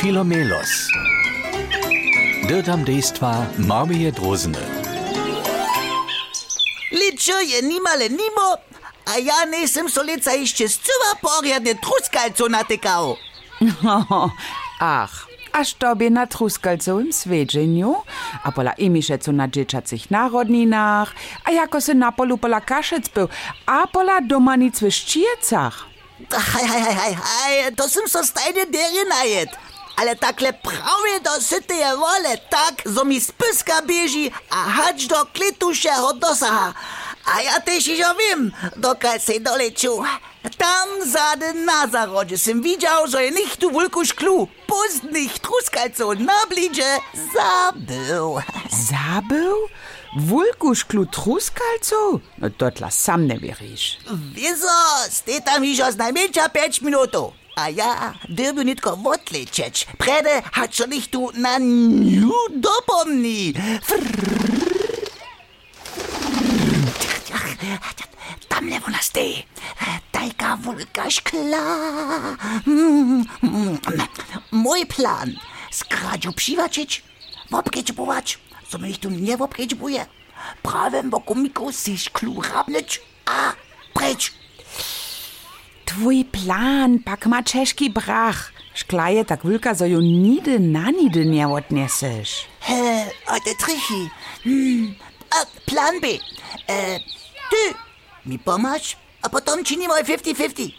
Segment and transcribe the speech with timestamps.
[0.00, 0.86] Filomelos.
[2.48, 4.62] Dirtam dejstva Marmije Drozene.
[6.92, 8.46] Ličo je nimale nimo,
[9.06, 13.16] a ja nisem so leca išče zcyła porjadne truskalco natykał.
[14.80, 17.94] Ach, aż tobie na truskalcowym swiedzeniu,
[18.42, 23.28] a pola imišecu na dzieciacych narodninach, a jako se na polu pola kaszec był,
[23.66, 25.86] a pola domanic w Szczyjecach.
[26.30, 29.67] Hej, hej, hej, hej, hej, to sem so stajne dery najet.
[29.98, 35.26] Ale takle prawie do syty je wole, tak, zo mi spyska bieži a hać do
[35.26, 36.74] klitušeho dosaha.
[37.34, 40.02] A ja też jo wiem, dokąd se doleciu.
[40.58, 46.98] Tam zade na zarodzie sem widział, że nicht tu wulku szklu, pustnych truskalców na blidzie
[47.34, 48.38] zabył.
[48.90, 49.56] Zabył?
[50.16, 52.20] Wulkuszklu truskalcov?
[52.38, 53.98] No to tla sam ne wierzysz.
[54.34, 54.68] Wieso,
[55.10, 57.32] ste tam już z najmniejsza 5 minutów.
[57.58, 63.52] A ja, Debunitko Votličeč, prede hat so nicht du na nju dopomni.
[68.48, 69.42] Tam levo Taika stej.
[70.12, 71.66] Tajka vulkaš kla.
[74.52, 75.34] Můj plán.
[75.70, 77.02] Skrađu pšivačič,
[77.50, 78.36] vopkečbovač,
[78.68, 80.06] co mi tu nevopkečbuje.
[80.62, 83.54] Právě vokomiku si šklu rabnič a
[83.92, 84.32] preč.
[85.88, 88.52] Twój plan pak ma czeszki brach.
[88.74, 92.44] Szklaje tak wulka, zo ju nidy na nidy nie odniesiesz.
[92.60, 94.10] He, a te trichy.
[94.44, 94.94] Hmm.
[95.30, 96.06] A, plan B.
[96.68, 97.00] E,
[97.50, 97.74] ty
[98.26, 100.70] mi pomasz, a potom činimy 50-50.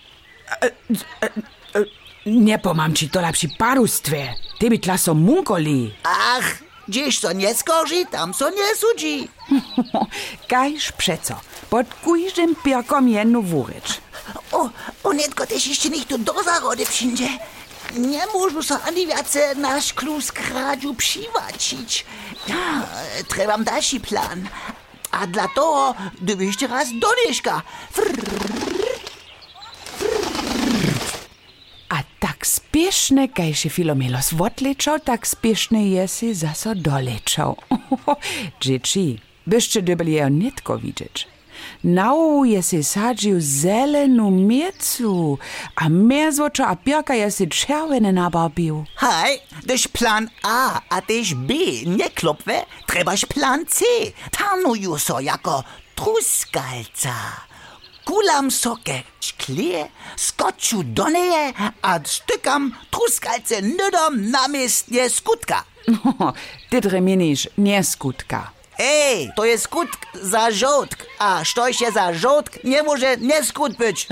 [2.25, 4.33] Nie pomam ci to lepsi parustwie.
[4.59, 5.93] Ty by tla so munkoli.
[6.03, 9.27] Ach, gdzieś co nie skorzy, tam co nie sudzi.
[10.49, 11.35] Kajż przeco.
[11.69, 14.01] Pod kujżym pierkom jednu wurycz.
[14.51, 14.69] O,
[16.07, 17.29] tu do zarody wszędzie.
[17.97, 22.05] Nie możesz so ani więcej na szklu skradziu przywacić.
[22.47, 22.85] Ja,
[23.27, 24.49] trebam dalszy plan.
[25.11, 27.61] A dla toho, gdyby jeszcze raz do nieszka.
[31.89, 37.57] A tak spieszne, kajże Filomelos odleciał, tak spieszne jesi zaso doleciał.
[38.61, 41.27] Dzieci, byście dobili ją nitko widzieć.
[41.83, 45.37] Nau jesi sadził zelenu miecu,
[45.75, 48.85] a merzwoczo a pierka jesi czerwone nabarbił.
[48.95, 51.53] Hej, też plan A, a też B
[51.85, 53.85] nie klopwe, trebaś plan C.
[54.31, 55.63] Tarnuju so jako
[55.95, 57.13] truskalca.
[58.05, 65.63] Kulam soke szklie, skoczył do niej, a stykam truskalce nydom namiestnie skutka.
[66.69, 68.51] Ty dreminisz, nie skutka.
[68.79, 73.77] Ej, to jest skutk za żołtk, a što się za żołtk nie może nie skut
[73.77, 74.07] być.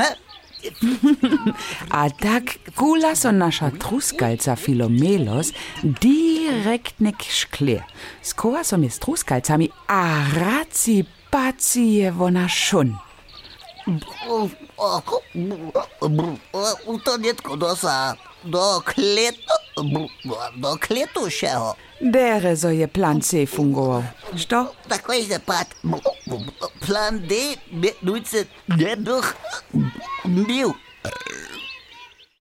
[1.90, 2.44] A tak
[2.76, 5.52] kula so nasza truskalca Filomelos
[5.84, 7.84] direkt nek szkle.
[8.22, 13.07] Skoła so mi z truskalcami, a raci paci je wona szun.
[17.04, 20.08] To dětko dosa do kletu,
[20.56, 21.74] do kletušeho.
[22.02, 24.04] Berezo je plan C fungoval.
[24.36, 24.68] Što?
[24.88, 25.68] Tako je zapad.
[26.86, 27.36] Plan D,
[28.02, 29.22] nujce, ne bil.